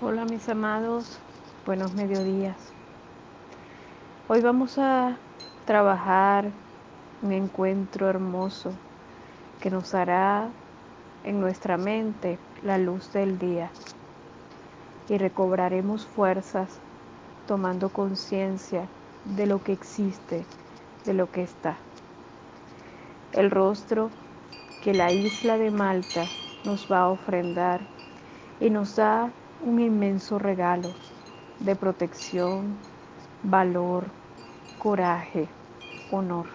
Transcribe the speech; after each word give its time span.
Hola 0.00 0.24
mis 0.26 0.48
amados, 0.48 1.18
buenos 1.66 1.92
mediodías. 1.92 2.54
Hoy 4.28 4.40
vamos 4.40 4.78
a 4.78 5.16
trabajar 5.64 6.52
un 7.20 7.32
encuentro 7.32 8.08
hermoso 8.08 8.70
que 9.60 9.70
nos 9.70 9.96
hará 9.96 10.50
en 11.24 11.40
nuestra 11.40 11.76
mente 11.78 12.38
la 12.62 12.78
luz 12.78 13.12
del 13.12 13.40
día 13.40 13.72
y 15.08 15.18
recobraremos 15.18 16.06
fuerzas 16.06 16.78
tomando 17.48 17.88
conciencia 17.88 18.86
de 19.24 19.46
lo 19.46 19.64
que 19.64 19.72
existe, 19.72 20.44
de 21.06 21.12
lo 21.12 21.32
que 21.32 21.42
está. 21.42 21.76
El 23.32 23.50
rostro 23.50 24.10
que 24.80 24.94
la 24.94 25.10
isla 25.10 25.58
de 25.58 25.72
Malta 25.72 26.22
nos 26.64 26.86
va 26.88 27.00
a 27.00 27.08
ofrendar 27.08 27.80
y 28.60 28.70
nos 28.70 28.94
da 28.94 29.32
un 29.64 29.80
inmenso 29.80 30.38
regalo 30.38 30.90
de 31.60 31.74
protección, 31.76 32.76
valor, 33.42 34.04
coraje, 34.78 35.48
honor, 36.10 36.46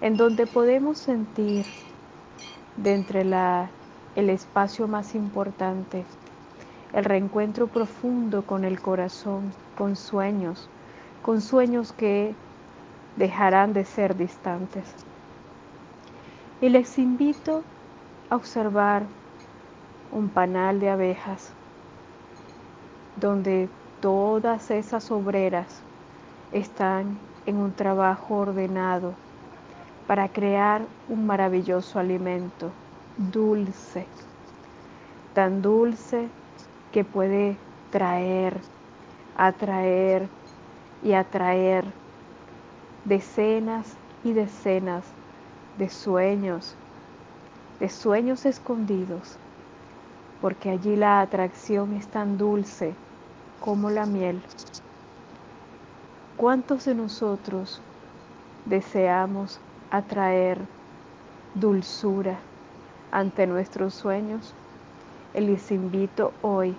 en 0.00 0.16
donde 0.16 0.46
podemos 0.46 0.98
sentir 0.98 1.66
de 2.76 2.94
entre 2.94 3.24
la, 3.24 3.68
el 4.16 4.30
espacio 4.30 4.88
más 4.88 5.14
importante 5.14 6.04
el 6.92 7.04
reencuentro 7.04 7.66
profundo 7.66 8.42
con 8.42 8.64
el 8.64 8.80
corazón, 8.80 9.52
con 9.76 9.96
sueños, 9.96 10.68
con 11.22 11.40
sueños 11.40 11.92
que 11.92 12.34
dejarán 13.16 13.72
de 13.72 13.84
ser 13.84 14.16
distantes. 14.16 14.94
Y 16.60 16.70
les 16.70 16.98
invito 16.98 17.62
a 18.30 18.36
observar 18.36 19.02
un 20.12 20.28
panal 20.28 20.80
de 20.80 20.90
abejas 20.90 21.52
donde 23.20 23.68
todas 24.00 24.70
esas 24.70 25.10
obreras 25.10 25.80
están 26.52 27.18
en 27.46 27.56
un 27.56 27.72
trabajo 27.72 28.36
ordenado 28.36 29.14
para 30.06 30.28
crear 30.28 30.82
un 31.08 31.26
maravilloso 31.26 31.98
alimento, 31.98 32.70
dulce, 33.16 34.06
tan 35.34 35.62
dulce 35.62 36.28
que 36.92 37.04
puede 37.04 37.56
traer, 37.90 38.56
atraer 39.36 40.28
y 41.02 41.12
atraer 41.12 41.84
decenas 43.04 43.96
y 44.24 44.32
decenas 44.32 45.04
de 45.78 45.88
sueños, 45.88 46.74
de 47.80 47.88
sueños 47.88 48.46
escondidos, 48.46 49.36
porque 50.40 50.70
allí 50.70 50.96
la 50.96 51.20
atracción 51.20 51.94
es 51.94 52.06
tan 52.08 52.38
dulce 52.38 52.94
como 53.60 53.90
la 53.90 54.06
miel. 54.06 54.42
¿Cuántos 56.36 56.84
de 56.84 56.94
nosotros 56.94 57.80
deseamos 58.64 59.60
atraer 59.90 60.58
dulzura 61.54 62.38
ante 63.10 63.46
nuestros 63.46 63.94
sueños? 63.94 64.54
Les 65.34 65.70
invito 65.70 66.32
hoy 66.42 66.74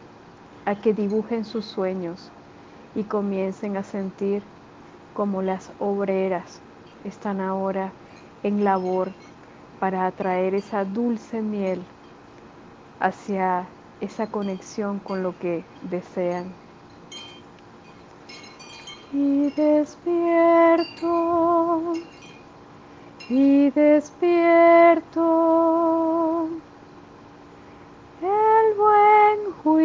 a 0.66 0.76
que 0.76 0.94
dibujen 0.94 1.46
sus 1.46 1.66
sueños 1.66 2.32
y 2.96 3.04
comiencen 3.04 3.78
a 3.78 3.84
sentir 3.84 4.44
como 5.14 5.42
las 5.42 5.72
obreras 5.80 6.62
están 7.04 7.42
ahora 7.42 7.92
en 8.44 8.64
labor 8.64 9.12
para 9.80 10.06
atraer 10.06 10.56
esa 10.56 10.86
dulce 10.86 11.42
miel 11.42 11.82
hacia 13.00 13.68
esa 14.02 14.28
conexión 14.28 15.00
con 15.00 15.24
lo 15.24 15.38
que 15.38 15.64
desean 15.82 16.46
y 19.12 19.50
despierto 19.52 21.08
y 23.30 23.70
despierto. 23.72 25.20
El 28.22 28.74
buen 28.78 29.52
juicio 29.64 29.79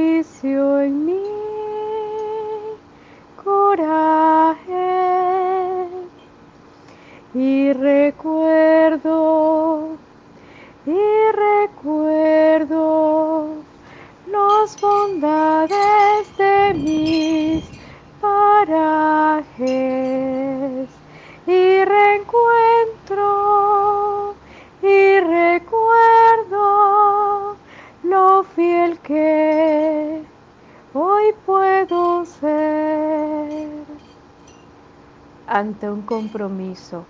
ante 35.54 35.88
un 35.88 36.02
compromiso 36.02 37.04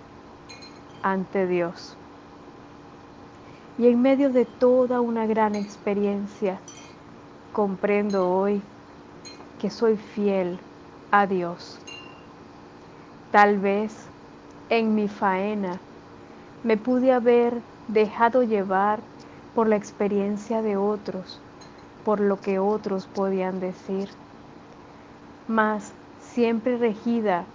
ante 1.01 1.47
Dios. 1.47 1.97
Y 3.79 3.87
en 3.87 4.03
medio 4.03 4.29
de 4.29 4.45
toda 4.45 5.01
una 5.01 5.25
gran 5.25 5.55
experiencia, 5.55 6.59
comprendo 7.53 8.29
hoy 8.29 8.61
que 9.59 9.71
soy 9.71 9.97
fiel 9.97 10.59
a 11.09 11.25
Dios. 11.25 11.79
Tal 13.31 13.57
vez 13.57 13.95
en 14.69 14.93
mi 14.93 15.07
faena 15.07 15.79
me 16.63 16.77
pude 16.77 17.13
haber 17.13 17.63
dejado 17.87 18.43
llevar 18.43 18.99
por 19.55 19.67
la 19.67 19.75
experiencia 19.75 20.61
de 20.61 20.77
otros, 20.77 21.39
por 22.03 22.19
lo 22.19 22.39
que 22.39 22.59
otros 22.59 23.07
podían 23.07 23.59
decir, 23.59 24.07
mas 25.47 25.91
siempre 26.19 26.77
regida 26.77 27.45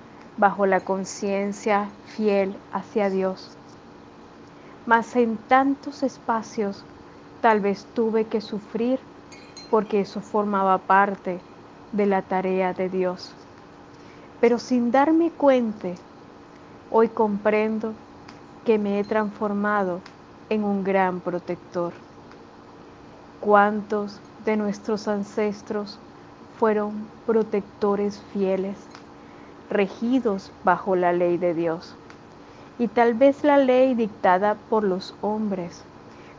bajo 0.41 0.65
la 0.65 0.81
conciencia 0.81 1.91
fiel 2.17 2.57
hacia 2.73 3.11
Dios. 3.11 3.59
Mas 4.87 5.15
en 5.15 5.37
tantos 5.37 6.03
espacios 6.03 6.83
tal 7.43 7.61
vez 7.61 7.87
tuve 7.95 8.25
que 8.25 8.41
sufrir 8.41 8.99
porque 9.71 10.01
eso 10.01 10.21
formaba 10.23 10.79
parte 10.79 11.39
de 11.93 12.07
la 12.07 12.23
tarea 12.23 12.73
de 12.73 12.89
Dios. 12.89 13.35
Pero 14.41 14.59
sin 14.59 14.91
darme 14.91 15.31
cuenta, 15.31 15.89
hoy 16.91 17.09
comprendo 17.09 17.93
que 18.65 18.79
me 18.79 18.99
he 18.99 19.05
transformado 19.05 20.01
en 20.49 20.65
un 20.65 20.83
gran 20.83 21.21
protector. 21.21 21.93
¿Cuántos 23.41 24.23
de 24.45 24.57
nuestros 24.57 25.07
ancestros 25.07 25.99
fueron 26.59 26.93
protectores 27.27 28.19
fieles, 28.33 28.77
regidos 29.71 30.53
bajo 30.65 30.97
la 30.97 31.13
ley 31.13 31.39
de 31.39 31.55
Dios? 31.55 31.95
Y 32.79 32.89
tal 32.89 33.15
vez 33.15 33.45
la 33.45 33.59
ley 33.59 33.95
dictada 33.95 34.57
por 34.69 34.85
los 34.85 35.15
hombres 35.23 35.83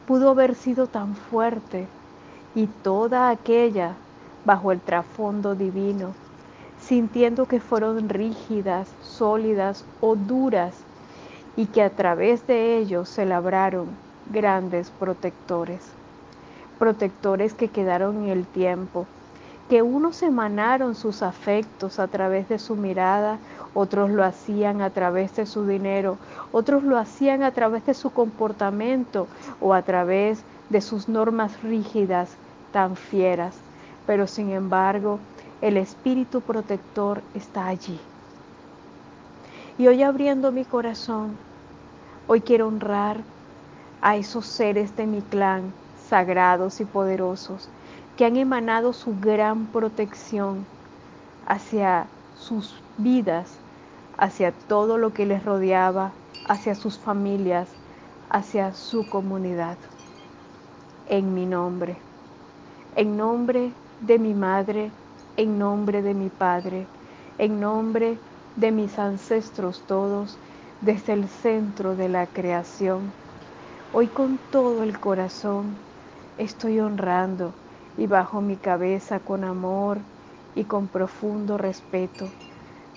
pudo 0.07 0.31
haber 0.31 0.55
sido 0.55 0.87
tan 0.87 1.15
fuerte 1.15 1.87
y 2.53 2.67
toda 2.67 3.29
aquella 3.29 3.93
bajo 4.45 4.71
el 4.71 4.81
trasfondo 4.81 5.55
divino 5.55 6.13
sintiendo 6.81 7.45
que 7.45 7.59
fueron 7.59 8.09
rígidas, 8.09 8.89
sólidas 9.01 9.85
o 10.01 10.15
duras 10.15 10.75
y 11.55 11.67
que 11.67 11.83
a 11.83 11.91
través 11.91 12.47
de 12.47 12.77
ellos 12.77 13.07
se 13.07 13.25
labraron 13.25 13.87
grandes 14.31 14.89
protectores, 14.89 15.79
protectores 16.79 17.53
que 17.53 17.67
quedaron 17.67 18.23
en 18.23 18.29
el 18.29 18.45
tiempo, 18.45 19.05
que 19.71 19.81
unos 19.81 20.21
emanaron 20.21 20.95
sus 20.95 21.23
afectos 21.23 21.97
a 21.99 22.09
través 22.09 22.49
de 22.49 22.59
su 22.59 22.75
mirada, 22.75 23.37
otros 23.73 24.09
lo 24.09 24.25
hacían 24.25 24.81
a 24.81 24.89
través 24.89 25.33
de 25.37 25.45
su 25.45 25.65
dinero, 25.65 26.17
otros 26.51 26.83
lo 26.83 26.97
hacían 26.97 27.41
a 27.41 27.51
través 27.51 27.85
de 27.85 27.93
su 27.93 28.09
comportamiento 28.09 29.27
o 29.61 29.73
a 29.73 29.81
través 29.81 30.43
de 30.69 30.81
sus 30.81 31.07
normas 31.07 31.63
rígidas 31.63 32.35
tan 32.73 32.97
fieras, 32.97 33.55
pero 34.05 34.27
sin 34.27 34.51
embargo 34.51 35.19
el 35.61 35.77
Espíritu 35.77 36.41
Protector 36.41 37.21
está 37.33 37.67
allí. 37.67 37.97
Y 39.77 39.87
hoy 39.87 40.03
abriendo 40.03 40.51
mi 40.51 40.65
corazón, 40.65 41.37
hoy 42.27 42.41
quiero 42.41 42.67
honrar 42.67 43.21
a 44.01 44.17
esos 44.17 44.47
seres 44.47 44.97
de 44.97 45.07
mi 45.07 45.21
clan, 45.21 45.71
sagrados 46.09 46.81
y 46.81 46.83
poderosos, 46.83 47.69
que 48.21 48.25
han 48.25 48.37
emanado 48.37 48.93
su 48.93 49.15
gran 49.19 49.65
protección 49.65 50.63
hacia 51.47 52.05
sus 52.37 52.75
vidas, 52.99 53.57
hacia 54.15 54.51
todo 54.51 54.99
lo 54.99 55.11
que 55.11 55.25
les 55.25 55.43
rodeaba, 55.43 56.11
hacia 56.47 56.75
sus 56.75 56.99
familias, 56.99 57.67
hacia 58.29 58.75
su 58.75 59.09
comunidad. 59.09 59.75
En 61.09 61.33
mi 61.33 61.47
nombre, 61.47 61.95
en 62.95 63.17
nombre 63.17 63.71
de 64.01 64.19
mi 64.19 64.35
madre, 64.35 64.91
en 65.35 65.57
nombre 65.57 66.03
de 66.03 66.13
mi 66.13 66.29
padre, 66.29 66.85
en 67.39 67.59
nombre 67.59 68.19
de 68.55 68.71
mis 68.71 68.99
ancestros 68.99 69.81
todos, 69.87 70.37
desde 70.81 71.13
el 71.13 71.27
centro 71.27 71.95
de 71.95 72.07
la 72.07 72.27
creación. 72.27 73.11
Hoy 73.91 74.05
con 74.05 74.37
todo 74.51 74.83
el 74.83 74.99
corazón 74.99 75.73
estoy 76.37 76.79
honrando 76.81 77.51
y 77.97 78.07
bajo 78.07 78.41
mi 78.41 78.57
cabeza 78.57 79.19
con 79.19 79.43
amor 79.43 79.99
y 80.55 80.65
con 80.65 80.87
profundo 80.87 81.57
respeto 81.57 82.27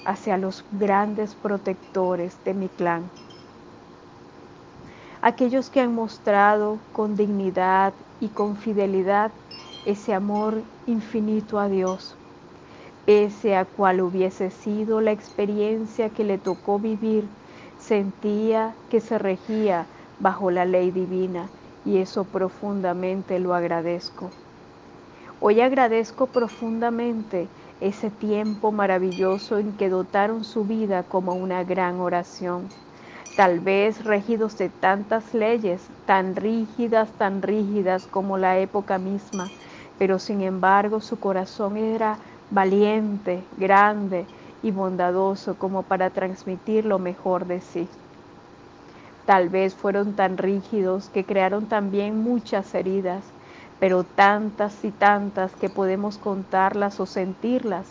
hacia 0.05 0.37
los 0.37 0.64
grandes 0.70 1.35
protectores 1.35 2.43
de 2.44 2.55
mi 2.55 2.69
clan. 2.69 3.11
Aquellos 5.23 5.70
que 5.70 5.81
han 5.81 5.94
mostrado 5.94 6.79
con 6.93 7.17
dignidad 7.17 7.94
y 8.20 8.29
con 8.29 8.56
fidelidad 8.56 9.32
ese 9.87 10.14
amor 10.14 10.62
infinito 10.87 11.58
a 11.58 11.69
Dios, 11.69 12.14
ese 13.06 13.56
a 13.56 13.64
cual 13.64 14.00
hubiese 14.02 14.50
sido 14.50 15.00
la 15.00 15.12
experiencia 15.12 16.11
que 16.11 16.25
le 16.25 16.38
tocó 16.38 16.79
vivir, 16.79 17.25
sentía 17.79 18.75
que 18.91 19.00
se 19.00 19.19
regía 19.19 19.87
bajo 20.19 20.50
la 20.50 20.64
ley 20.64 20.91
divina 20.91 21.50
y 21.85 21.99
eso 21.99 22.25
profundamente 22.25 23.38
lo 23.38 23.55
agradezco. 23.55 24.44
Hoy 25.40 25.60
agradezco 25.60 26.26
profundamente 26.26 27.48
ese 27.81 28.10
tiempo 28.10 28.72
maravilloso 28.72 29.58
en 29.58 29.72
que 29.72 29.88
dotaron 29.90 30.44
su 30.44 30.64
vida 30.64 31.02
como 31.02 31.34
una 31.34 31.64
gran 31.64 32.00
oración. 32.00 32.70
Tal 33.36 33.58
vez 33.58 34.04
regidos 34.04 34.56
de 34.58 34.69
tantas 34.69 35.34
leyes, 35.34 35.82
tan 36.06 36.36
rígidas, 36.36 37.10
tan 37.19 37.42
rígidas 37.42 38.06
como 38.06 38.38
la 38.38 38.58
época 38.58 38.98
misma, 38.98 39.50
pero 39.98 40.20
sin 40.20 40.40
embargo 40.40 41.00
su 41.00 41.19
corazón 41.19 41.76
era 41.76 42.16
valiente, 42.50 43.42
grande 43.58 44.26
y 44.62 44.70
bondadoso 44.70 45.56
como 45.56 45.82
para 45.82 46.10
transmitir 46.10 46.84
lo 46.86 47.00
mejor 47.00 47.44
de 47.46 47.60
sí. 47.60 47.88
Tal 49.26 49.48
vez 49.48 49.75
fueron 49.75 50.14
tan 50.14 50.38
rígidos 50.38 51.08
que 51.08 51.25
crearon 51.25 51.66
también 51.66 52.22
muchas 52.22 52.72
heridas, 52.75 53.33
pero 53.84 54.02
tantas 54.02 54.82
y 54.82 54.90
tantas 54.92 55.54
que 55.56 55.69
podemos 55.69 56.16
contarlas 56.16 57.00
o 57.00 57.04
sentirlas. 57.04 57.84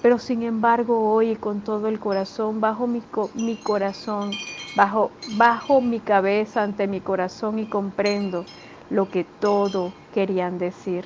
Pero 0.00 0.18
sin 0.18 0.42
embargo 0.42 1.12
hoy 1.12 1.36
con 1.36 1.60
todo 1.60 1.88
el 1.88 2.00
corazón, 2.00 2.62
bajo 2.62 2.86
mi, 2.86 3.02
mi 3.34 3.54
corazón, 3.56 4.30
bajo, 4.76 5.10
bajo 5.36 5.82
mi 5.82 6.00
cabeza 6.00 6.62
ante 6.62 6.86
mi 6.86 7.02
corazón 7.02 7.58
y 7.58 7.66
comprendo 7.66 8.46
lo 8.88 9.10
que 9.10 9.24
todo 9.24 9.92
querían 10.14 10.56
decir. 10.56 11.04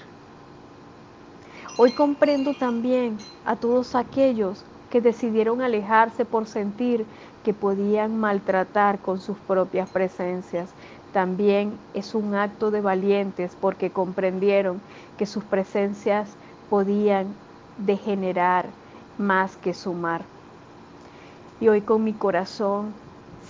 Hoy 1.76 1.90
comprendo 1.90 2.54
también 2.54 3.18
a 3.44 3.56
todos 3.56 3.96
aquellos 3.96 4.64
que 4.90 5.00
decidieron 5.00 5.60
alejarse 5.60 6.24
por 6.24 6.46
sentir 6.46 7.04
que 7.42 7.52
podían 7.52 8.16
maltratar 8.18 9.00
con 9.00 9.18
sus 9.20 9.38
propias 9.38 9.88
presencias. 9.88 10.68
También 11.12 11.72
es 11.94 12.14
un 12.14 12.34
acto 12.34 12.70
de 12.70 12.80
valientes 12.80 13.56
porque 13.60 13.90
comprendieron 13.90 14.80
que 15.18 15.26
sus 15.26 15.42
presencias 15.42 16.28
podían 16.68 17.26
degenerar 17.78 18.66
más 19.18 19.56
que 19.56 19.74
sumar. 19.74 20.22
Y 21.60 21.68
hoy 21.68 21.80
con 21.80 22.04
mi 22.04 22.12
corazón 22.12 22.92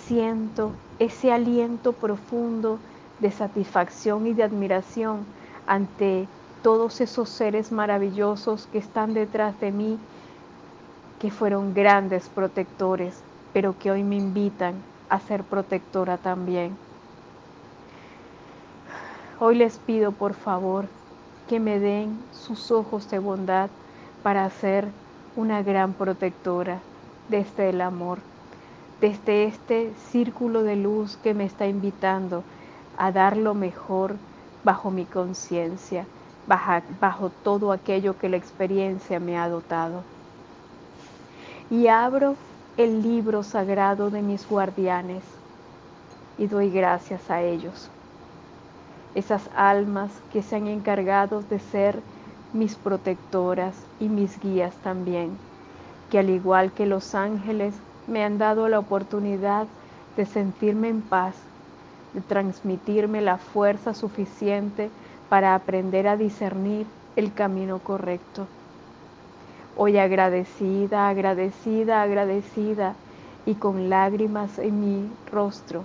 siento 0.06 0.72
ese 0.98 1.32
aliento 1.32 1.92
profundo 1.92 2.78
de 3.20 3.30
satisfacción 3.30 4.26
y 4.26 4.32
de 4.32 4.42
admiración 4.42 5.24
ante 5.66 6.26
todos 6.62 7.00
esos 7.00 7.28
seres 7.28 7.72
maravillosos 7.72 8.66
que 8.72 8.78
están 8.78 9.14
detrás 9.14 9.58
de 9.60 9.70
mí, 9.70 9.98
que 11.20 11.30
fueron 11.30 11.74
grandes 11.74 12.28
protectores, 12.28 13.22
pero 13.52 13.74
que 13.78 13.90
hoy 13.90 14.02
me 14.02 14.16
invitan 14.16 14.74
a 15.08 15.20
ser 15.20 15.42
protectora 15.42 16.16
también. 16.16 16.76
Hoy 19.42 19.54
les 19.54 19.78
pido 19.78 20.12
por 20.12 20.34
favor 20.34 20.84
que 21.48 21.60
me 21.60 21.81
den 21.81 22.22
sus 22.31 22.70
ojos 22.70 23.10
de 23.10 23.19
bondad 23.19 23.70
para 24.22 24.50
ser 24.50 24.87
una 25.34 25.62
gran 25.62 25.94
protectora 25.94 26.78
desde 27.31 27.70
el 27.70 27.81
amor, 27.81 28.19
desde 29.00 29.44
este 29.44 29.94
círculo 30.10 30.62
de 30.62 30.76
luz 30.76 31.16
que 31.16 31.32
me 31.32 31.46
está 31.46 31.66
invitando 31.66 32.44
a 32.98 33.12
dar 33.12 33.38
lo 33.38 33.54
mejor 33.54 34.16
bajo 34.62 34.90
mi 34.90 35.06
conciencia, 35.06 36.04
bajo, 36.46 36.82
bajo, 37.00 37.31
todo 37.42 37.72
aquello 37.72 38.19
que 38.19 38.28
la 38.28 38.37
experiencia 38.37 39.20
me 39.20 39.38
ha 39.38 39.48
dotado. 39.48 40.02
Y 41.70 41.87
abro 41.87 42.37
el 42.76 43.02
libro 43.02 43.42
sagrado 43.42 44.10
de 44.10 44.20
mis 44.20 44.46
guardianes 44.46 45.22
y 46.37 46.46
doy 46.46 46.69
gracias 46.69 47.31
a 47.31 47.40
ellos. 47.40 47.90
Esas 49.14 49.50
almas 49.56 50.10
que 50.32 50.42
se 50.42 50.56
han 50.56 50.68
encargado 50.68 51.42
de 51.42 51.58
ser 51.58 52.00
mis 52.52 52.74
protectoras 52.74 53.74
y 54.00 54.08
mis 54.08 54.40
guías 54.40 54.74
también, 54.82 55.30
que 56.10 56.18
al 56.18 56.30
igual 56.30 56.70
que 56.72 56.86
los 56.86 57.14
ángeles 57.14 57.74
me 58.06 58.24
han 58.24 58.38
dado 58.38 58.68
la 58.68 58.78
oportunidad 58.78 59.66
de 60.16 60.26
sentirme 60.26 60.88
en 60.88 61.00
paz, 61.00 61.34
de 62.14 62.20
transmitirme 62.20 63.20
la 63.20 63.38
fuerza 63.38 63.94
suficiente 63.94 64.90
para 65.28 65.54
aprender 65.54 66.08
a 66.08 66.16
discernir 66.16 66.86
el 67.16 67.32
camino 67.32 67.78
correcto. 67.78 68.46
Hoy 69.76 69.98
agradecida, 69.98 71.08
agradecida, 71.08 72.02
agradecida 72.02 72.94
y 73.46 73.54
con 73.54 73.88
lágrimas 73.88 74.58
en 74.58 74.80
mi 74.80 75.08
rostro 75.32 75.84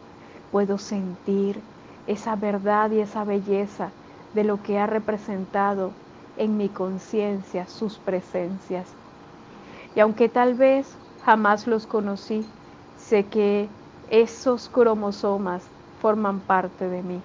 puedo 0.51 0.77
sentir 0.77 1.59
esa 2.07 2.35
verdad 2.35 2.91
y 2.91 2.99
esa 2.99 3.23
belleza 3.23 3.89
de 4.33 4.43
lo 4.43 4.61
que 4.61 4.79
ha 4.79 4.87
representado 4.87 5.91
en 6.37 6.57
mi 6.57 6.69
conciencia 6.69 7.67
sus 7.67 7.97
presencias. 7.97 8.85
Y 9.95 9.99
aunque 10.01 10.29
tal 10.29 10.55
vez 10.55 10.95
jamás 11.23 11.67
los 11.67 11.87
conocí, 11.87 12.45
sé 12.97 13.25
que 13.25 13.67
esos 14.09 14.69
cromosomas 14.69 15.63
forman 16.01 16.39
parte 16.41 16.87
de 16.87 17.01
mí. 17.01 17.21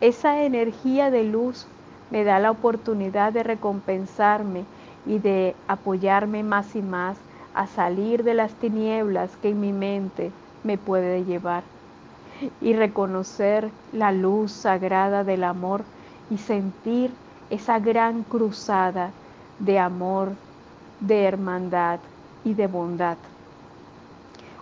Esa 0.00 0.42
energía 0.42 1.10
de 1.10 1.24
luz 1.24 1.66
me 2.10 2.24
da 2.24 2.38
la 2.38 2.50
oportunidad 2.50 3.32
de 3.32 3.42
recompensarme 3.42 4.64
y 5.06 5.18
de 5.18 5.54
apoyarme 5.66 6.42
más 6.42 6.76
y 6.76 6.82
más 6.82 7.16
a 7.54 7.66
salir 7.66 8.22
de 8.22 8.34
las 8.34 8.52
tinieblas 8.54 9.36
que 9.40 9.48
en 9.48 9.60
mi 9.60 9.72
mente 9.72 10.30
me 10.62 10.76
puede 10.76 11.24
llevar 11.24 11.62
y 12.60 12.72
reconocer 12.74 13.70
la 13.92 14.12
luz 14.12 14.52
sagrada 14.52 15.24
del 15.24 15.44
amor 15.44 15.82
y 16.30 16.38
sentir 16.38 17.10
esa 17.50 17.78
gran 17.78 18.22
cruzada 18.24 19.10
de 19.58 19.78
amor, 19.78 20.32
de 21.00 21.24
hermandad 21.24 22.00
y 22.44 22.54
de 22.54 22.66
bondad. 22.66 23.16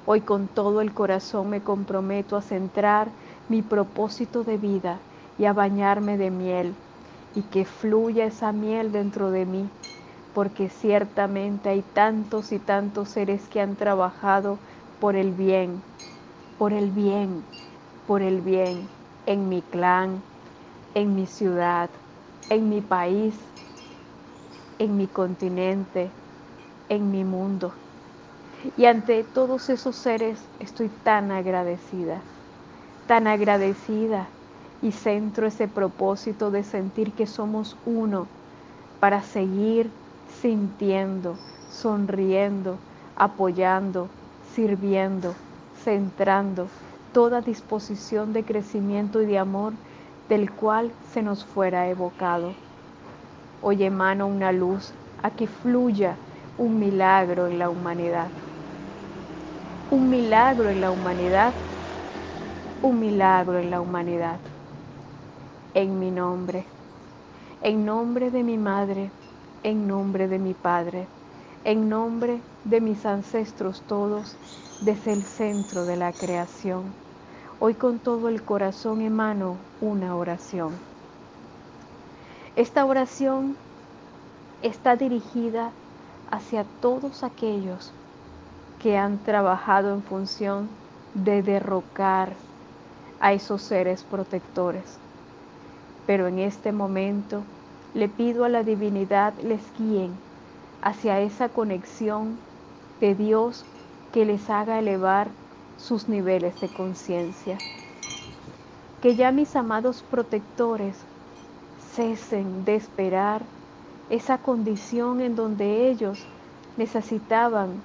Hoy 0.06 0.20
con 0.20 0.48
todo 0.48 0.80
el 0.80 0.92
corazón 0.92 1.50
me 1.50 1.60
comprometo 1.60 2.36
a 2.36 2.42
centrar 2.42 3.08
mi 3.48 3.62
propósito 3.62 4.44
de 4.44 4.58
vida 4.58 4.98
y 5.38 5.46
a 5.46 5.52
bañarme 5.52 6.16
de 6.16 6.30
miel 6.30 6.74
y 7.34 7.42
que 7.42 7.64
fluya 7.64 8.26
esa 8.26 8.52
miel 8.52 8.92
dentro 8.92 9.30
de 9.30 9.46
mí 9.46 9.68
porque 10.34 10.68
ciertamente 10.68 11.68
hay 11.68 11.82
tantos 11.82 12.52
y 12.52 12.58
tantos 12.58 13.08
seres 13.08 13.48
que 13.48 13.60
han 13.60 13.76
trabajado 13.76 14.58
por 15.00 15.14
el 15.14 15.30
bien, 15.32 15.80
por 16.58 16.72
el 16.72 16.90
bien, 16.90 17.44
por 18.06 18.22
el 18.22 18.40
bien 18.40 18.88
en 19.26 19.48
mi 19.48 19.62
clan, 19.62 20.22
en 20.94 21.14
mi 21.14 21.26
ciudad, 21.26 21.90
en 22.48 22.68
mi 22.68 22.80
país, 22.80 23.36
en 24.78 24.96
mi 24.96 25.06
continente, 25.08 26.12
en 26.88 27.10
mi 27.10 27.24
mundo. 27.24 27.74
Y 28.76 28.86
ante 28.86 29.24
todos 29.24 29.68
esos 29.70 29.96
seres 29.96 30.50
estoy 30.58 30.88
tan 30.88 31.30
agradecida, 31.32 32.22
tan 33.06 33.26
agradecida 33.26 34.28
y 34.80 34.92
centro 34.92 35.46
ese 35.46 35.68
propósito 35.68 36.50
de 36.50 36.62
sentir 36.62 37.14
que 37.14 37.26
somos 37.26 37.76
uno 37.84 38.28
para 39.00 39.22
seguir 39.22 39.92
sintiendo, 40.26 41.38
sonriendo, 41.68 42.78
apoyando, 43.16 44.10
sirviendo, 44.54 45.34
centrando 45.74 46.70
toda 47.14 47.40
disposición 47.40 48.34
de 48.34 48.44
crecimiento 48.44 49.22
y 49.22 49.26
de 49.26 49.38
amor 49.38 49.72
del 50.28 50.50
cual 50.50 50.92
se 51.12 51.22
nos 51.22 51.46
fuera 51.46 51.88
evocado. 51.88 52.52
Hoy 53.62 53.84
emano 53.84 54.26
una 54.26 54.52
luz 54.52 54.92
a 55.22 55.30
que 55.30 55.46
fluya 55.46 56.16
un 56.58 56.78
milagro 56.78 57.46
en 57.46 57.58
la 57.58 57.70
humanidad. 57.70 58.28
Un 59.90 60.10
milagro 60.10 60.68
en 60.68 60.82
la 60.82 60.90
humanidad. 60.90 61.54
Un 62.82 63.00
milagro 63.00 63.58
en 63.58 63.70
la 63.70 63.80
humanidad. 63.80 64.36
En 65.72 65.98
mi 65.98 66.10
nombre 66.10 66.66
en 67.64 67.86
nombre 67.86 68.30
de 68.30 68.42
mi 68.42 68.58
madre, 68.58 69.10
en 69.62 69.88
nombre 69.88 70.28
de 70.28 70.38
mi 70.38 70.52
padre, 70.52 71.06
en 71.64 71.88
nombre 71.88 72.42
de 72.64 72.82
mis 72.82 73.06
ancestros 73.06 73.80
todos, 73.88 74.36
desde 74.82 75.14
el 75.14 75.22
centro 75.22 75.86
de 75.86 75.96
la 75.96 76.12
creación. 76.12 77.03
Hoy 77.60 77.74
con 77.74 78.00
todo 78.00 78.28
el 78.28 78.42
corazón 78.42 79.00
emano 79.00 79.56
una 79.80 80.16
oración. 80.16 80.72
Esta 82.56 82.84
oración 82.84 83.56
está 84.62 84.96
dirigida 84.96 85.70
hacia 86.32 86.64
todos 86.80 87.22
aquellos 87.22 87.92
que 88.82 88.98
han 88.98 89.18
trabajado 89.18 89.94
en 89.94 90.02
función 90.02 90.68
de 91.14 91.42
derrocar 91.42 92.32
a 93.20 93.32
esos 93.32 93.62
seres 93.62 94.02
protectores. 94.02 94.98
Pero 96.08 96.26
en 96.26 96.40
este 96.40 96.72
momento 96.72 97.44
le 97.94 98.08
pido 98.08 98.44
a 98.44 98.48
la 98.48 98.64
divinidad 98.64 99.32
les 99.42 99.62
guíen 99.78 100.12
hacia 100.82 101.20
esa 101.20 101.48
conexión 101.48 102.36
de 103.00 103.14
Dios 103.14 103.64
que 104.12 104.24
les 104.24 104.50
haga 104.50 104.80
elevar 104.80 105.28
sus 105.76 106.08
niveles 106.08 106.60
de 106.60 106.68
conciencia. 106.68 107.58
Que 109.02 109.14
ya 109.14 109.32
mis 109.32 109.54
amados 109.56 110.02
protectores 110.02 110.96
cesen 111.94 112.64
de 112.64 112.74
esperar 112.76 113.42
esa 114.10 114.38
condición 114.38 115.20
en 115.20 115.36
donde 115.36 115.88
ellos 115.88 116.18
necesitaban 116.76 117.82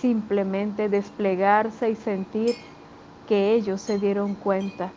simplemente 0.00 0.88
desplegarse 0.88 1.90
y 1.90 1.94
sentir 1.96 2.54
que 3.28 3.52
ellos 3.54 3.80
se 3.80 3.98
dieron 3.98 4.34
cuenta. 4.34 4.92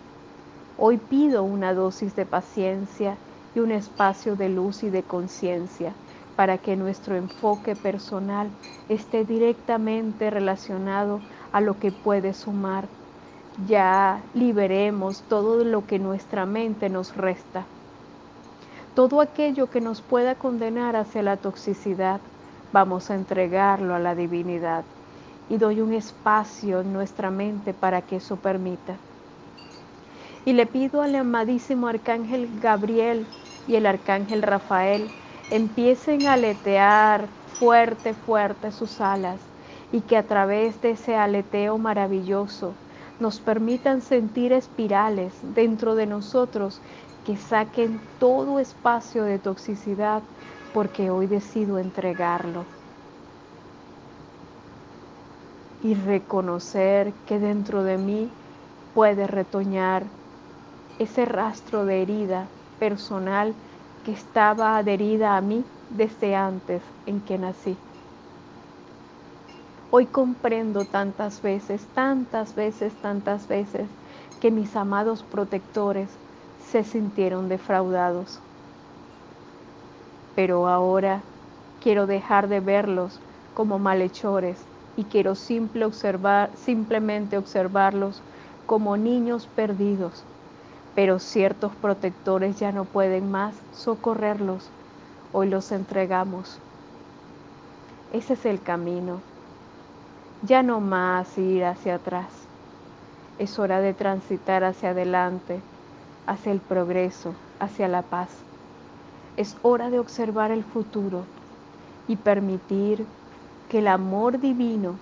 Hoy 0.78 0.98
pido 0.98 1.44
una 1.44 1.74
dosis 1.74 2.16
de 2.16 2.26
paciencia 2.26 3.16
y 3.56 3.60
un 3.60 3.72
espacio 3.72 4.36
de 4.36 4.50
luz 4.50 4.84
y 4.84 4.90
de 4.90 5.04
conciencia 5.04 5.94
para 6.36 6.58
que 6.58 6.76
nuestro 6.76 7.16
enfoque 7.16 7.76
personal 7.76 8.50
esté 8.90 9.24
directamente 9.24 10.30
relacionado 10.30 11.20
a 11.54 11.62
lo 11.62 11.80
que 11.80 11.92
puede 11.92 12.34
sumar. 12.34 12.86
Ya 13.68 14.20
liberemos 14.34 15.22
todo 15.30 15.64
lo 15.64 15.86
que 15.86 16.00
nuestra 16.00 16.46
mente 16.46 16.90
nos 16.90 17.16
resta. 17.16 17.64
Todo 18.96 19.22
aquello 19.22 19.70
que 19.70 19.80
nos 19.80 20.02
pueda 20.02 20.36
condenar 20.36 20.96
hacia 20.96 21.22
la 21.22 21.38
toxicidad, 21.38 22.20
vamos 22.74 23.10
a 23.10 23.16
entregarlo 23.16 23.96
a 23.96 24.00
la 24.00 24.16
divinidad 24.16 24.84
y 25.50 25.58
doy 25.58 25.82
un 25.82 25.94
espacio 25.94 26.82
en 26.82 26.92
nuestra 26.94 27.30
mente 27.30 27.74
para 27.74 28.02
que 28.02 28.18
eso 28.18 28.38
permita. 28.38 28.96
Y 30.46 30.54
le 30.54 30.66
pido 30.66 31.02
al 31.02 31.16
amadísimo 31.16 31.88
arcángel 31.88 32.50
Gabriel 32.60 33.28
y 33.68 33.76
el 33.76 33.86
arcángel 33.86 34.42
Rafael 34.42 35.10
empiecen 35.52 36.26
a 36.26 36.34
aletear 36.34 37.28
fuerte, 37.60 38.14
fuerte 38.14 38.72
sus 38.72 39.00
alas 39.00 39.53
y 39.94 40.02
que 40.02 40.18
a 40.18 40.24
través 40.24 40.82
de 40.82 40.92
ese 40.92 41.16
aleteo 41.16 41.78
maravilloso 41.78 42.74
nos 43.20 43.40
permitan 43.40 44.02
sentir 44.02 44.52
espirales 44.52 45.32
dentro 45.56 45.94
de 45.96 46.08
nosotros 46.08 46.82
que 47.26 47.38
saquen 47.38 48.02
todo 48.20 48.60
espacio 48.60 49.24
de 49.24 49.38
toxicidad 49.38 50.24
porque 50.74 51.12
hoy 51.12 51.28
decido 51.28 51.78
entregarlo. 51.78 52.66
Y 55.84 55.94
reconocer 55.94 57.14
que 57.28 57.38
dentro 57.38 57.84
de 57.84 57.98
mí 57.98 58.30
puede 58.96 59.28
retoñar 59.28 60.04
ese 60.98 61.26
rastro 61.26 61.86
de 61.86 62.02
herida 62.02 62.48
personal 62.80 63.54
que 64.06 64.12
estaba 64.12 64.76
adherida 64.78 65.38
a 65.38 65.42
mí 65.42 65.64
desde 65.96 66.36
antes 66.36 66.82
en 67.06 67.22
que 67.22 67.38
nací. 67.38 67.78
Hoy 69.96 70.08
comprendo 70.08 70.86
tantas 70.86 71.44
veces, 71.44 71.86
tantas 71.94 72.56
veces, 72.56 72.92
tantas 73.04 73.48
veces 73.48 73.88
que 74.42 74.50
mis 74.50 74.76
amados 74.76 75.22
protectores 75.22 76.10
se 76.72 76.84
sintieron 76.84 77.48
defraudados. 77.48 78.40
Pero 80.36 80.68
ahora 80.68 81.22
quiero 81.84 82.08
dejar 82.08 82.48
de 82.48 82.60
verlos 82.60 83.20
como 83.54 83.78
malhechores 83.78 84.58
y 84.98 85.04
quiero 85.04 85.36
simple 85.36 85.86
observar, 85.86 86.50
simplemente 86.56 87.38
observarlos 87.38 88.20
como 88.66 88.98
niños 88.98 89.46
perdidos 89.56 90.24
pero 90.96 91.20
ciertos 91.20 91.72
protectores 91.76 92.60
ya 92.60 92.72
no 92.72 92.86
pueden 92.86 93.30
más 93.30 93.54
socorrerlos. 93.76 94.64
Hoy 95.34 95.50
los 95.50 95.72
entregamos. 95.72 96.60
Ese 98.14 98.34
es 98.34 98.46
el 98.46 98.62
camino. 98.62 99.33
Ya 100.46 100.62
no 100.62 100.80
más 100.80 101.38
ir 101.38 101.64
hacia 101.64 101.96
atrás. 101.96 102.48
Es 103.40 103.60
hora 103.60 103.82
de 103.82 103.94
transitar 103.94 104.64
hacia 104.64 104.90
adelante, 104.90 105.64
hacia 106.26 106.52
el 106.52 106.62
progreso, 106.62 107.36
hacia 107.60 107.88
la 107.88 108.04
paz. 108.04 108.46
Es 109.38 109.56
hora 109.62 109.90
de 109.90 110.00
observar 110.00 110.52
el 110.52 110.64
futuro 110.64 111.28
y 112.08 112.18
permitir 112.18 113.08
que 113.70 113.80
el 113.80 113.88
amor 113.88 114.40
divino 114.40 115.00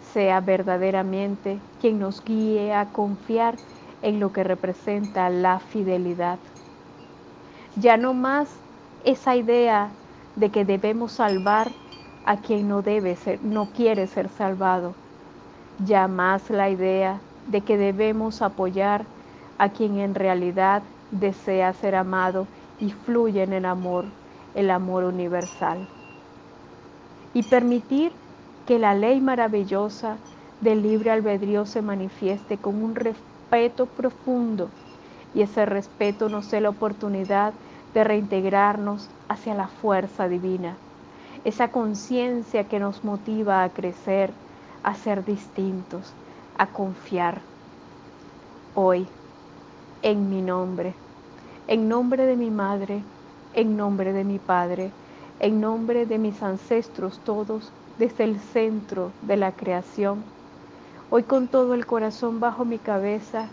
sea 0.00 0.40
verdaderamente 0.40 1.60
quien 1.78 1.98
nos 1.98 2.24
guíe 2.24 2.74
a 2.74 2.92
confiar 2.92 3.58
en 4.02 4.20
lo 4.20 4.32
que 4.32 4.44
representa 4.44 5.30
la 5.30 5.60
fidelidad. 5.60 6.40
Ya 7.76 7.96
no 7.96 8.14
más 8.14 8.64
esa 9.04 9.36
idea 9.36 9.92
de 10.34 10.50
que 10.50 10.64
debemos 10.64 11.12
salvar 11.12 11.72
a 12.24 12.36
quien 12.36 12.68
no 12.68 12.82
debe 12.82 13.16
ser, 13.16 13.42
no 13.42 13.66
quiere 13.66 14.06
ser 14.06 14.28
salvado. 14.28 14.94
Ya 15.84 16.08
más 16.08 16.50
la 16.50 16.70
idea 16.70 17.20
de 17.48 17.62
que 17.62 17.76
debemos 17.76 18.42
apoyar 18.42 19.04
a 19.58 19.70
quien 19.70 19.98
en 19.98 20.14
realidad 20.14 20.82
desea 21.10 21.72
ser 21.72 21.94
amado 21.94 22.46
y 22.78 22.90
fluye 22.90 23.42
en 23.42 23.52
el 23.52 23.64
amor, 23.64 24.04
el 24.54 24.70
amor 24.70 25.04
universal. 25.04 25.88
Y 27.34 27.42
permitir 27.44 28.12
que 28.66 28.78
la 28.78 28.94
ley 28.94 29.20
maravillosa 29.20 30.16
del 30.60 30.82
libre 30.82 31.10
albedrío 31.10 31.66
se 31.66 31.82
manifieste 31.82 32.58
con 32.58 32.82
un 32.82 32.94
respeto 32.94 33.86
profundo 33.86 34.70
y 35.32 35.42
ese 35.42 35.66
respeto 35.66 36.28
nos 36.28 36.50
dé 36.50 36.60
la 36.60 36.70
oportunidad 36.70 37.54
de 37.94 38.04
reintegrarnos 38.04 39.10
hacia 39.28 39.54
la 39.54 39.68
fuerza 39.68 40.28
divina, 40.28 40.76
esa 41.44 41.68
conciencia 41.68 42.64
que 42.64 42.78
nos 42.78 43.02
motiva 43.02 43.62
a 43.62 43.70
crecer, 43.70 44.30
a 44.82 44.94
ser 44.94 45.24
distintos, 45.24 46.12
a 46.58 46.66
confiar. 46.66 47.40
Hoy, 48.74 49.06
en 50.02 50.28
mi 50.28 50.42
nombre, 50.42 50.94
en 51.66 51.88
nombre 51.88 52.26
de 52.26 52.36
mi 52.36 52.50
madre, 52.50 53.02
en 53.54 53.76
nombre 53.76 54.12
de 54.12 54.24
mi 54.24 54.38
padre, 54.38 54.92
en 55.38 55.60
nombre 55.60 56.04
de 56.04 56.18
mis 56.18 56.42
ancestros 56.42 57.18
todos, 57.24 57.72
desde 57.98 58.24
el 58.24 58.38
centro 58.38 59.10
de 59.22 59.36
la 59.36 59.52
creación, 59.52 60.22
Hoy 61.12 61.24
con 61.24 61.48
todo 61.48 61.74
el 61.74 61.86
corazón 61.86 62.38
bajo 62.38 62.64
mi 62.64 62.78
cabeza 62.78 63.48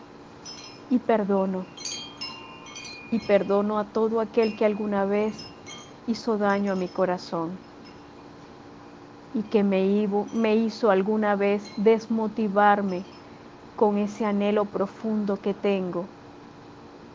y 0.91 1.00
perdono. 1.00 1.65
Y 3.10 3.17
perdono 3.17 3.79
a 3.79 3.86
todo 3.86 4.20
aquel 4.20 4.56
que 4.56 4.63
alguna 4.63 5.06
vez 5.06 5.34
hizo 6.06 6.38
daño 6.38 6.74
a 6.74 6.75
mi 6.75 6.88
corazón 6.88 7.58
y 9.38 9.44
que 9.44 9.63
me, 9.63 10.10
me 10.34 10.56
hizo 10.56 10.89
alguna 10.89 11.36
vez 11.36 11.62
desmotivarme 11.77 13.03
con 13.75 14.00
ese 14.00 14.25
anhelo 14.25 14.65
profundo 14.65 15.38
que 15.39 15.53
tengo 15.53 16.06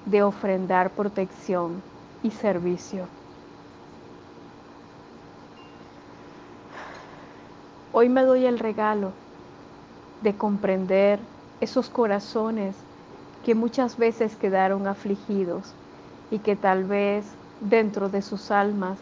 de 0.06 0.22
ofrendar 0.22 0.90
protección 0.90 1.82
y 2.22 2.30
servicio. 2.30 3.08
Hoy 7.92 8.08
me 8.08 8.22
doy 8.22 8.46
el 8.46 8.60
regalo 8.60 9.10
de 10.22 10.32
comprender 10.36 11.18
esos 11.60 11.90
corazones 11.90 12.76
que 13.44 13.56
muchas 13.56 13.98
veces 13.98 14.36
quedaron 14.36 14.86
afligidos 14.86 15.74
y 16.30 16.38
que 16.38 16.54
tal 16.54 16.84
vez 16.84 17.26
dentro 17.60 18.08
de 18.08 18.22
sus 18.22 18.52
almas 18.52 19.00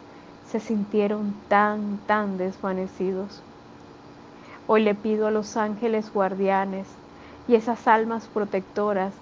se 0.48 0.60
sintieron 0.60 1.34
tan, 1.48 1.98
tan 2.06 2.38
desvanecidos. 2.38 3.42
Hoy 4.66 4.82
le 4.82 4.94
pido 4.94 5.26
a 5.26 5.30
los 5.30 5.56
ángeles 5.56 6.12
guardianes 6.12 6.86
y 7.48 7.54
esas 7.54 7.88
almas 7.88 8.26
protectoras 8.26 9.12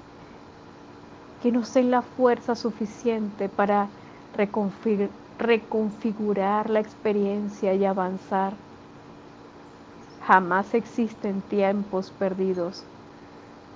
que 1.43 1.53
nos 1.53 1.73
den 1.73 1.91
la 1.91 2.03
fuerza 2.03 2.55
suficiente 2.55 3.49
para 3.49 3.89
reconfigurar 5.39 6.71
la 6.71 6.81
experiencia 6.81 7.75
y 7.75 7.85
avanzar 7.85 8.55
Jamás 10.29 10.75
existen 10.75 11.41
tiempos 11.41 12.11
perdidos. 12.11 12.85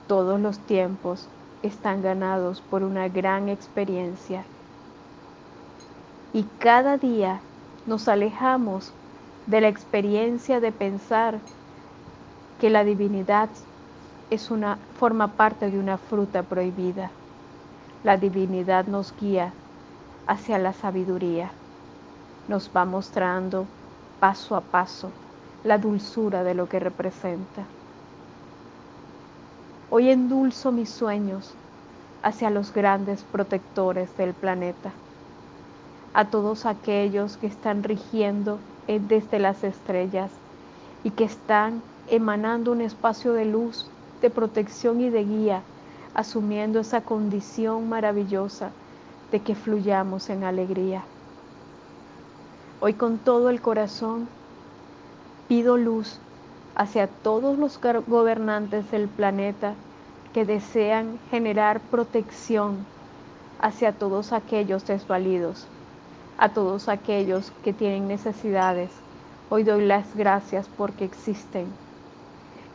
Todos 0.07 0.39
los 0.39 0.59
tiempos 0.59 1.27
están 1.63 2.03
ganados 2.03 2.61
por 2.61 2.83
una 2.83 3.09
gran 3.09 3.49
experiencia. 3.49 4.45
Y 6.33 6.45
cada 6.59 6.97
día 6.97 7.41
nos 7.87 8.09
alejamos 8.09 8.93
de 9.47 9.61
la 9.61 9.69
experiencia 9.69 10.61
de 10.61 10.73
pensar 10.73 11.39
que 12.61 12.71
la 12.71 12.85
divinidad 12.85 13.51
es 14.31 14.51
una, 14.51 14.79
forma 14.99 15.29
parte 15.29 15.71
de 15.71 15.79
una 15.79 15.99
fruta 15.99 16.43
prohibida. 16.43 17.11
La 18.03 18.17
divinidad 18.17 18.87
nos 18.87 19.15
guía 19.21 19.53
hacia 20.27 20.59
la 20.59 20.73
sabiduría. 20.73 21.51
Nos 22.49 22.71
va 22.75 22.85
mostrando 22.85 23.67
paso 24.21 24.57
a 24.57 24.61
paso 24.61 25.11
la 25.65 25.77
dulzura 25.77 26.45
de 26.45 26.55
lo 26.55 26.69
que 26.69 26.81
representa. 26.81 27.65
Hoy 29.91 30.09
endulzo 30.11 30.73
mis 30.73 30.89
sueños 30.89 31.55
hacia 32.23 32.49
los 32.49 32.73
grandes 32.73 33.23
protectores 33.25 34.17
del 34.17 34.33
planeta, 34.33 34.93
a 36.14 36.26
todos 36.26 36.66
aquellos 36.66 37.37
que 37.37 37.47
están 37.47 37.83
rigiendo 37.83 38.59
desde 38.87 39.38
las 39.38 39.64
estrellas 39.64 40.31
y 41.04 41.11
que 41.11 41.25
están 41.25 41.83
emanando 42.09 42.73
un 42.73 42.81
espacio 42.81 43.33
de 43.33 43.45
luz, 43.45 43.88
de 44.21 44.31
protección 44.31 45.00
y 45.00 45.09
de 45.09 45.25
guía, 45.25 45.62
asumiendo 46.14 46.81
esa 46.81 47.00
condición 47.00 47.88
maravillosa 47.88 48.71
de 49.31 49.40
que 49.40 49.54
fluyamos 49.54 50.28
en 50.28 50.45
alegría. 50.45 51.04
Hoy 52.81 52.95
con 52.95 53.19
todo 53.19 53.49
el 53.49 53.62
corazón 53.62 54.28
pido 55.49 55.76
luz 55.76 56.19
hacia 56.75 57.07
todos 57.07 57.59
los 57.59 57.81
gobernantes 57.81 58.90
del 58.90 59.09
planeta 59.09 59.75
que 60.35 60.45
desean 60.45 61.19
generar 61.31 61.81
protección 61.81 62.85
hacia 63.61 63.92
todos 63.92 64.33
aquellos 64.33 64.87
desvalidos, 64.87 65.66
a 66.39 66.49
todos 66.51 66.89
aquellos 66.89 67.53
que 67.62 67.73
tienen 67.73 68.09
necesidades. 68.09 68.91
Hoy 69.51 69.65
doy 69.65 69.85
las 69.85 70.17
gracias 70.17 70.69
porque 70.77 71.05
existen. 71.05 71.67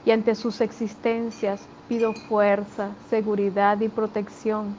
Y 0.05 0.11
ante 0.11 0.35
sus 0.35 0.61
existencias 0.61 1.67
pido 1.87 2.13
fuerza, 2.13 2.89
seguridad 3.09 3.79
y 3.81 3.89
protección, 3.89 4.75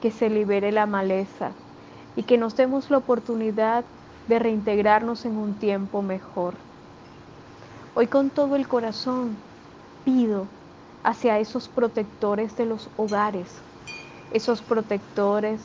que 0.00 0.10
se 0.10 0.30
libere 0.30 0.72
la 0.72 0.86
maleza 0.86 1.52
y 2.16 2.22
que 2.22 2.38
nos 2.38 2.56
demos 2.56 2.90
la 2.90 2.98
oportunidad 2.98 3.84
de 4.28 4.38
reintegrarnos 4.38 5.24
en 5.24 5.36
un 5.36 5.54
tiempo 5.54 6.02
mejor. 6.02 6.54
Hoy 7.94 8.06
con 8.06 8.30
todo 8.30 8.56
el 8.56 8.68
corazón 8.68 9.36
pido 10.04 10.46
hacia 11.02 11.38
esos 11.38 11.68
protectores 11.68 12.56
de 12.56 12.66
los 12.66 12.90
hogares, 12.96 13.48
esos 14.32 14.62
protectores 14.62 15.60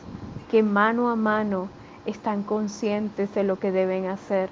que 0.50 0.63
mano 0.63 1.10
a 1.10 1.15
mano 1.15 1.69
están 2.05 2.43
conscientes 2.43 3.33
de 3.33 3.43
lo 3.43 3.60
que 3.60 3.72
deben 3.72 4.07
hacer, 4.07 4.50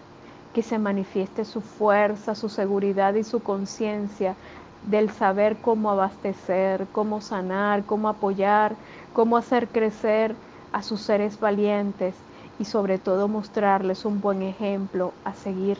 que 0.53 0.63
se 0.63 0.79
manifieste 0.79 1.45
su 1.45 1.61
fuerza, 1.61 2.35
su 2.35 2.49
seguridad 2.49 3.13
y 3.15 3.23
su 3.23 3.41
conciencia 3.41 4.35
del 4.89 5.09
saber 5.11 5.57
cómo 5.61 5.91
abastecer, 5.91 6.87
cómo 6.91 7.21
sanar, 7.21 7.83
cómo 7.85 8.09
apoyar, 8.09 8.75
cómo 9.13 9.37
hacer 9.37 9.67
crecer 9.67 10.35
a 10.73 10.81
sus 10.81 11.01
seres 11.01 11.39
valientes 11.39 12.15
y 12.59 12.65
sobre 12.65 12.97
todo 12.97 13.27
mostrarles 13.27 14.05
un 14.05 14.21
buen 14.21 14.41
ejemplo 14.41 15.13
a 15.23 15.33
seguir. 15.33 15.77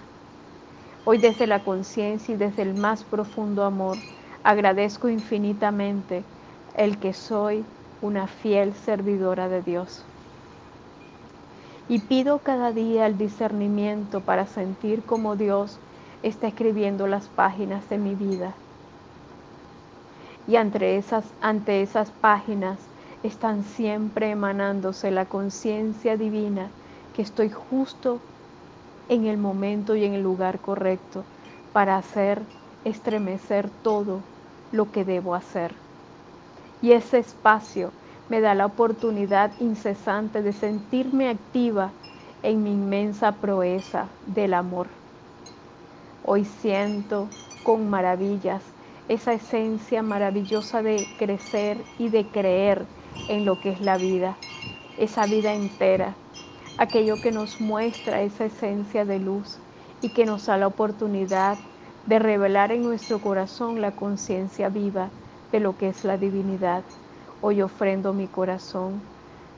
Hoy 1.04 1.18
desde 1.18 1.48
la 1.48 1.64
conciencia 1.64 2.36
y 2.36 2.38
desde 2.38 2.62
el 2.62 2.76
más 2.76 3.04
profundo 3.04 3.64
amor, 3.64 3.98
agradezco 4.44 5.10
infinitamente 5.10 6.24
el 6.76 6.98
que 7.00 7.14
soy 7.14 7.66
una 8.02 8.28
fiel 8.28 8.74
servidora 8.74 9.50
de 9.50 9.62
Dios. 9.62 10.11
Y 11.92 12.00
pido 12.00 12.40
cada 12.40 12.72
día 12.72 13.06
el 13.06 13.18
discernimiento 13.18 14.22
para 14.22 14.48
sentir 14.48 15.04
como 15.04 15.36
Dios 15.36 15.78
está 16.24 16.48
escribiendo 16.48 17.06
las 17.06 17.28
páginas 17.28 17.90
de 17.90 17.98
mi 17.98 18.16
vida. 18.16 18.54
Y 20.48 20.56
ante 20.56 20.96
esas, 20.96 21.26
ante 21.42 21.82
esas 21.82 22.10
páginas 22.10 22.80
están 23.24 23.66
siempre 23.66 24.30
emanándose 24.30 25.12
la 25.12 25.26
conciencia 25.26 26.16
divina 26.16 26.70
que 27.14 27.24
estoy 27.24 27.50
justo 27.50 28.20
en 29.10 29.26
el 29.26 29.38
momento 29.38 29.94
y 29.98 30.06
en 30.06 30.14
el 30.14 30.24
lugar 30.24 30.60
correcto 30.60 31.26
para 31.74 31.98
hacer 31.98 32.42
estremecer 32.86 33.70
todo 33.84 34.22
lo 34.72 34.94
que 34.94 35.04
debo 35.04 35.36
hacer. 35.36 35.74
Y 36.82 36.94
ese 36.94 37.20
espacio 37.20 37.92
me 38.32 38.40
da 38.40 38.56
la 38.56 38.66
oportunidad 38.66 39.52
incesante 39.60 40.42
de 40.42 40.54
sentirme 40.54 41.28
activa 41.28 41.92
en 42.44 42.64
mi 42.64 42.72
inmensa 42.72 43.34
proeza 43.34 44.08
del 44.26 44.54
amor. 44.54 44.88
Hoy 46.24 46.46
siento 46.46 47.28
con 47.62 47.90
maravillas 47.90 48.64
esa 49.10 49.34
esencia 49.34 50.02
maravillosa 50.02 50.82
de 50.82 51.06
crecer 51.20 51.84
y 52.00 52.08
de 52.08 52.26
creer 52.26 52.86
en 53.28 53.44
lo 53.44 53.60
que 53.60 53.72
es 53.72 53.82
la 53.82 53.98
vida, 53.98 54.38
esa 54.98 55.28
vida 55.28 55.54
entera 55.54 56.16
aquello 56.78 57.20
que 57.20 57.34
nos 57.34 57.60
muestra 57.60 58.22
esa 58.22 58.46
esencia 58.46 59.04
de 59.04 59.20
luz 59.20 59.60
y 60.02 60.08
que 60.08 60.26
nos 60.26 60.46
da 60.46 60.58
la 60.58 60.68
oportunidad 60.68 61.58
de 62.06 62.18
revelar 62.18 62.72
en 62.72 62.84
nuestro 62.84 63.20
corazón 63.20 63.82
la 63.82 63.92
conciencia 63.92 64.70
viva 64.70 65.10
de 65.52 65.60
lo 65.60 65.78
que 65.78 65.90
es 65.90 66.06
la 66.06 66.18
divinidad. 66.18 66.86
Hoy 67.44 67.62
ofrendo 67.64 68.14
mi 68.14 68.28
corazón 68.28 69.02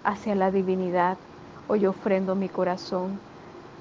hacia 0.03 0.35
la 0.35 0.51
divinidad, 0.51 1.17
hoy 1.67 1.85
ofrendo 1.85 2.33
mi 2.33 2.47
corazón 2.47 3.19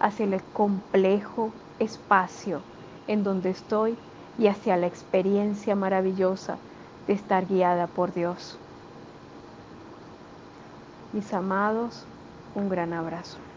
hacia 0.01 0.25
el 0.25 0.43
complejo 0.53 1.53
espacio 1.79 2.61
en 3.07 3.23
donde 3.23 3.51
estoy 3.51 3.97
y 4.39 4.49
hacia 4.49 4.77
la 4.77 4.89
experiencia 4.89 5.77
maravillosa 5.77 6.59
de 7.07 7.13
estar 7.13 7.47
guiada 7.47 7.87
por 7.87 8.13
Dios. 8.13 8.59
Mis 11.13 11.33
amados, 11.33 12.09
un 12.55 12.69
gran 12.69 12.93
abrazo. 12.95 13.52